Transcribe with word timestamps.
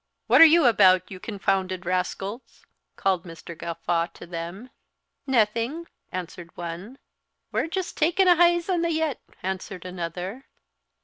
"What 0.25 0.41
are 0.41 0.45
you 0.45 0.65
about, 0.65 1.11
you 1.11 1.19
confounded 1.19 1.85
rascals?" 1.85 2.65
called 2.95 3.23
Mr. 3.23 3.55
Gawffaw 3.55 4.07
to 4.15 4.25
them. 4.25 4.71
"Naething," 5.27 5.85
answered 6.11 6.49
one. 6.57 6.97
"We're 7.51 7.67
just 7.67 7.95
takin' 7.97 8.27
a 8.27 8.35
heize 8.35 8.67
on 8.67 8.81
the 8.81 8.91
yett," 8.91 9.19
answered 9.43 9.85
another. 9.85 10.47